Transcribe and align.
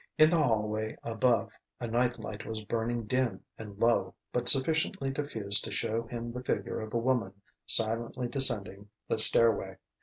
In 0.17 0.31
the 0.31 0.37
hallway 0.41 0.97
above 1.03 1.51
a 1.79 1.85
night 1.85 2.17
light 2.17 2.43
was 2.43 2.63
burning 2.63 3.05
dim 3.05 3.43
and 3.59 3.77
low 3.77 4.15
but 4.33 4.49
sufficiently 4.49 5.11
diffused 5.11 5.63
to 5.65 5.71
show 5.71 6.07
him 6.07 6.27
the 6.27 6.43
figure 6.43 6.81
of 6.81 6.95
a 6.95 6.97
woman 6.97 7.33
silently 7.67 8.27
descending 8.27 8.89
the 9.07 9.19
stairway. 9.19 9.77